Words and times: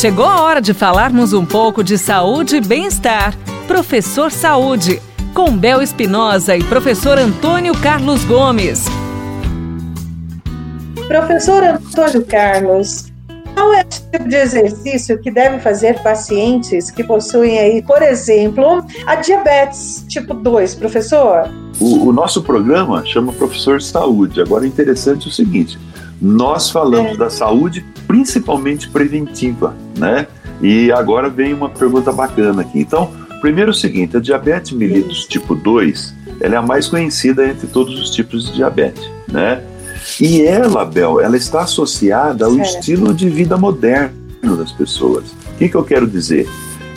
Chegou 0.00 0.24
a 0.24 0.40
hora 0.40 0.62
de 0.62 0.72
falarmos 0.72 1.34
um 1.34 1.44
pouco 1.44 1.84
de 1.84 1.98
saúde 1.98 2.56
e 2.56 2.60
bem-estar. 2.62 3.36
Professor 3.68 4.32
Saúde, 4.32 4.98
com 5.34 5.54
Bel 5.54 5.82
Espinosa 5.82 6.56
e 6.56 6.64
professor 6.64 7.18
Antônio 7.18 7.74
Carlos 7.82 8.24
Gomes. 8.24 8.86
Professor 11.06 11.62
Antônio 11.62 12.24
Carlos, 12.24 13.12
qual 13.54 13.74
é 13.74 13.82
o 13.82 13.84
tipo 13.84 14.26
de 14.26 14.36
exercício 14.36 15.20
que 15.20 15.30
devem 15.30 15.60
fazer 15.60 16.02
pacientes 16.02 16.90
que 16.90 17.04
possuem 17.04 17.58
aí, 17.58 17.82
por 17.82 18.00
exemplo, 18.00 18.82
a 19.06 19.16
diabetes 19.16 20.06
tipo 20.08 20.32
2, 20.32 20.76
professor? 20.76 21.50
O, 21.78 22.08
o 22.08 22.12
nosso 22.12 22.42
programa 22.42 23.04
chama 23.04 23.34
Professor 23.34 23.82
Saúde. 23.82 24.40
Agora, 24.40 24.64
é 24.64 24.68
interessante 24.68 25.28
o 25.28 25.30
seguinte: 25.30 25.78
nós 26.18 26.70
falamos 26.70 27.12
é. 27.12 27.16
da 27.18 27.28
saúde 27.28 27.84
principalmente 28.10 28.90
preventiva, 28.90 29.72
né? 30.00 30.26
E 30.60 30.90
agora 30.90 31.28
vem 31.28 31.52
uma 31.52 31.68
pergunta 31.68 32.10
bacana 32.10 32.62
aqui. 32.62 32.80
Então, 32.80 33.12
primeiro 33.40 33.70
é 33.70 33.72
o 33.72 33.76
seguinte: 33.76 34.16
a 34.16 34.20
diabetes 34.20 34.72
mellitus 34.72 35.26
tipo 35.26 35.54
2 35.54 36.18
ela 36.40 36.54
é 36.54 36.58
a 36.58 36.62
mais 36.62 36.88
conhecida 36.88 37.46
entre 37.46 37.66
todos 37.66 38.00
os 38.00 38.10
tipos 38.10 38.46
de 38.46 38.54
diabetes, 38.54 39.08
né? 39.28 39.62
E 40.18 40.40
ela, 40.40 40.84
Bel, 40.86 41.20
ela 41.20 41.36
está 41.36 41.62
associada 41.62 42.46
ao 42.46 42.56
estilo 42.56 43.12
de 43.12 43.28
vida 43.28 43.58
moderno 43.58 44.56
das 44.56 44.72
pessoas. 44.72 45.26
O 45.52 45.58
que, 45.58 45.68
que 45.68 45.74
eu 45.74 45.84
quero 45.84 46.06
dizer? 46.06 46.48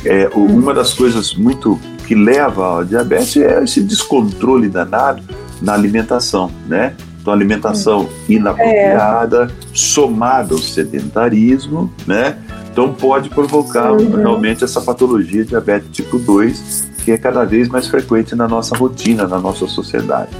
É, 0.05 0.29
uma 0.33 0.73
das 0.73 0.93
coisas 0.93 1.33
muito 1.33 1.77
que 2.07 2.15
leva 2.15 2.65
ao 2.65 2.85
diabetes 2.85 3.35
é 3.37 3.61
esse 3.61 3.81
descontrole 3.81 4.69
danado 4.69 5.21
na 5.61 5.73
alimentação, 5.73 6.49
né? 6.67 6.93
Então, 7.23 7.31
alimentação 7.31 8.09
inapropriada, 8.27 9.45
é. 9.45 9.49
somada 9.73 10.53
ao 10.53 10.59
sedentarismo, 10.59 11.89
né? 12.05 12.37
Então, 12.69 12.93
pode 12.93 13.29
provocar 13.29 13.93
uhum. 13.93 14.17
realmente 14.17 14.65
essa 14.65 14.81
patologia 14.81 15.45
diabetes 15.45 15.87
tipo 15.89 16.19
2, 16.19 16.91
que 17.05 17.13
é 17.13 17.17
cada 17.17 17.45
vez 17.45 17.69
mais 17.69 17.87
frequente 17.87 18.35
na 18.35 18.45
nossa 18.45 18.75
rotina, 18.75 19.25
na 19.25 19.39
nossa 19.39 19.65
sociedade. 19.67 20.31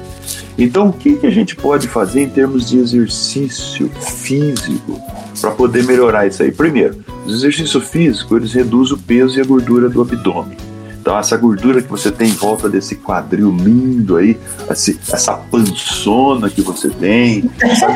Então, 0.58 0.90
o 0.90 0.94
que, 0.94 1.16
que 1.16 1.26
a 1.26 1.32
gente 1.32 1.56
pode 1.56 1.88
fazer 1.88 2.22
em 2.22 2.30
termos 2.30 2.70
de 2.70 2.80
exercício 2.80 3.90
físico 4.02 5.00
para 5.40 5.52
poder 5.52 5.86
melhorar 5.86 6.28
isso 6.28 6.44
aí? 6.44 6.52
Primeiro, 6.52 6.98
o 7.26 7.30
exercício 7.30 7.80
físico 7.80 8.36
eles 8.36 8.52
reduzem 8.52 8.96
o 8.96 8.98
peso 8.98 9.40
e 9.40 9.42
a 9.42 9.46
gordura 9.46 9.88
do 9.88 10.02
abdômen. 10.02 10.58
Então, 11.04 11.20
essa 11.20 11.36
gordura 11.36 11.82
que 11.82 11.90
você 11.90 12.10
tem 12.10 12.30
em 12.30 12.34
volta 12.34 12.70
desse 12.70 12.96
quadril 12.96 13.52
lindo 13.52 14.16
aí, 14.16 14.40
essa 14.70 15.34
pançona 15.34 16.50
que 16.50 16.62
você 16.62 16.90
tem, 16.90 17.52
essa, 17.62 17.88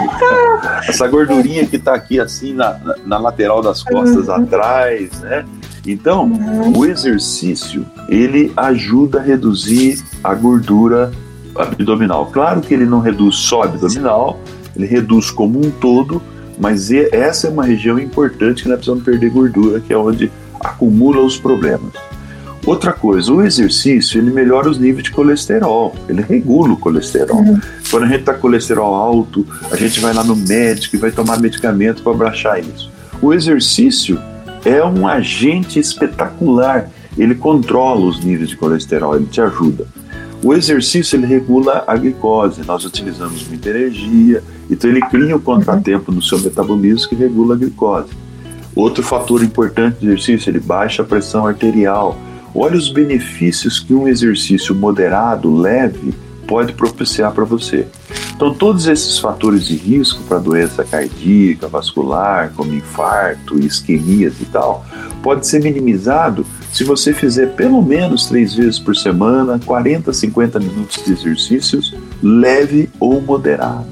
essa 0.86 1.08
gordurinha 1.08 1.66
que 1.66 1.78
está 1.78 1.96
aqui 1.96 2.20
assim 2.20 2.52
na, 2.52 2.78
na, 3.06 3.18
lateral 3.18 3.62
das 3.62 3.82
costas 3.82 4.28
uhum. 4.28 4.34
atrás, 4.34 5.22
né? 5.22 5.46
Então, 5.86 6.26
uhum. 6.26 6.80
o 6.80 6.86
exercício, 6.86 7.86
ele 8.10 8.52
ajuda 8.58 9.20
a 9.20 9.24
reduzir 9.24 10.04
a 10.22 10.36
gordura 10.36 11.10
abdominal. 11.56 12.26
Claro 12.26 12.60
que 12.60 12.74
ele 12.74 12.86
não 12.86 13.00
reduz 13.00 13.38
só 13.38 13.64
abdominal, 13.64 14.38
ele 14.76 14.86
reduz 14.86 15.32
como 15.32 15.66
um 15.66 15.72
todo, 15.72 16.22
mas 16.60 16.92
essa 16.92 17.48
é 17.48 17.50
uma 17.50 17.64
região 17.64 17.98
importante 17.98 18.64
que 18.64 18.68
nós 18.68 18.80
precisamos 18.80 19.06
perder 19.06 19.30
gordura, 19.30 19.80
que 19.80 19.94
é 19.94 19.98
onde 19.98 20.30
acumula 20.60 21.22
os 21.22 21.38
problemas. 21.38 21.94
Outra 22.68 22.92
coisa, 22.92 23.32
o 23.32 23.42
exercício 23.42 24.20
ele 24.20 24.30
melhora 24.30 24.70
os 24.70 24.78
níveis 24.78 25.06
de 25.06 25.12
colesterol, 25.12 25.96
ele 26.10 26.22
regula 26.22 26.74
o 26.74 26.78
colesterol. 26.78 27.38
Uhum. 27.38 27.62
Quando 27.90 28.04
a 28.04 28.08
gente 28.08 28.20
está 28.20 28.34
com 28.34 28.42
colesterol 28.42 28.94
alto, 28.94 29.48
a 29.72 29.78
gente 29.78 30.02
vai 30.02 30.14
lá 30.14 30.22
no 30.22 30.36
médico 30.36 30.98
e 30.98 31.00
vai 31.00 31.10
tomar 31.10 31.40
medicamento 31.40 32.04
para 32.04 32.12
baixar 32.12 32.60
isso. 32.60 32.92
O 33.22 33.34
exercício 33.34 34.20
é 34.66 34.84
um 34.84 35.08
agente 35.08 35.80
espetacular, 35.80 36.90
ele 37.18 37.36
controla 37.36 38.06
os 38.06 38.22
níveis 38.22 38.50
de 38.50 38.58
colesterol, 38.58 39.16
ele 39.16 39.28
te 39.28 39.40
ajuda. 39.40 39.88
O 40.44 40.54
exercício 40.54 41.16
ele 41.16 41.26
regula 41.26 41.86
a 41.88 41.96
glicose, 41.96 42.64
nós 42.68 42.84
utilizamos 42.84 43.48
muita 43.48 43.70
energia, 43.70 44.44
então 44.70 44.90
ele 44.90 45.00
cria 45.04 45.38
um 45.38 45.40
contratempo 45.40 46.12
no 46.12 46.22
seu 46.22 46.38
metabolismo 46.40 47.08
que 47.08 47.16
regula 47.16 47.56
a 47.56 47.58
glicose. 47.58 48.10
Outro 48.76 49.02
fator 49.02 49.42
importante 49.42 50.00
do 50.02 50.08
exercício, 50.08 50.50
ele 50.50 50.60
baixa 50.60 51.02
a 51.02 51.06
pressão 51.06 51.48
arterial, 51.48 52.27
Olha 52.60 52.76
os 52.76 52.90
benefícios 52.90 53.80
que 53.80 53.94
um 53.94 54.08
exercício 54.08 54.74
moderado, 54.74 55.56
leve, 55.56 56.12
pode 56.48 56.74
propiciar 56.74 57.32
para 57.32 57.46
você. 57.46 57.86
Então, 58.36 58.52
todos 58.52 58.88
esses 58.88 59.20
fatores 59.20 59.68
de 59.68 59.76
risco 59.76 60.24
para 60.24 60.40
doença 60.40 60.84
cardíaca, 60.84 61.68
vascular, 61.68 62.52
como 62.56 62.74
infarto, 62.74 63.60
isquemias 63.60 64.42
e 64.42 64.46
tal, 64.46 64.84
pode 65.22 65.46
ser 65.46 65.62
minimizado 65.62 66.48
se 66.74 66.84
você 66.84 67.14
fizer 67.14 67.54
pelo 67.54 67.80
menos 67.80 68.26
três 68.26 68.56
vezes 68.56 68.80
por 68.80 68.96
semana, 68.96 69.60
40, 69.64 70.12
50 70.12 70.60
minutos 70.60 71.06
de 71.06 71.12
exercícios 71.12 71.96
leve 72.24 72.90
ou 73.00 73.22
moderado. 73.22 73.86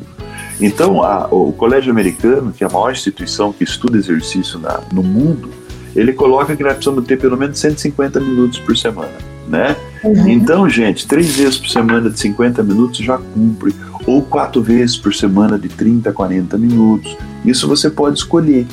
Então, 0.60 1.04
a, 1.04 1.28
o 1.30 1.54
Colégio 1.54 1.92
Americano, 1.92 2.52
que 2.52 2.64
é 2.64 2.68
a 2.68 2.70
maior 2.72 2.92
instituição 2.92 3.54
que 3.54 3.64
estuda 3.64 3.96
exercício 3.96 4.58
na, 4.58 4.82
no 4.92 5.04
mundo, 5.04 5.52
ele 5.96 6.14
coloca 6.14 6.56
que 6.56 6.64
nós 6.64 6.74
precisamos 6.74 7.06
ter 7.06 7.18
pelo 7.18 7.38
menos 7.38 7.60
150 7.60 8.20
minutos 8.20 8.60
por 8.60 8.78
semana, 8.78 9.14
né? 9.48 9.76
Uhum. 10.04 10.28
Então, 10.28 10.70
gente, 10.70 11.08
três 11.08 11.36
vezes 11.36 11.58
por 11.58 11.70
semana 11.70 12.10
de 12.10 12.20
50 12.20 12.62
minutos 12.64 13.00
já 13.00 13.18
cumpre, 13.18 13.74
ou 14.06 14.22
quatro 14.22 14.62
vezes 14.62 14.98
por 14.98 15.14
semana 15.14 15.58
de 15.58 15.70
30 15.70 16.10
a 16.10 16.14
40 16.14 16.58
minutos. 16.58 17.18
Isso 17.44 17.68
você 17.68 17.90
pode 17.90 18.18
escolher. 18.20 18.68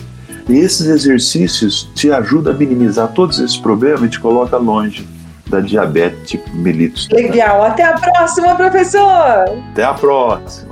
E 0.49 0.57
esses 0.57 0.87
exercícios 0.87 1.89
te 1.95 2.11
ajudam 2.11 2.53
a 2.53 2.57
minimizar 2.57 3.09
todos 3.09 3.39
esses 3.39 3.57
problemas 3.57 4.03
e 4.03 4.09
te 4.09 4.21
coloca 4.21 4.57
longe 4.57 5.07
da 5.49 5.61
diabetes 5.61 6.31
tipo 6.31 6.55
mellitus. 6.57 7.09
Legal. 7.13 7.63
Até 7.63 7.85
a 7.85 7.93
próxima, 7.93 8.55
professor. 8.55 9.45
Até 9.71 9.85
a 9.85 9.95
próxima. 9.95 10.72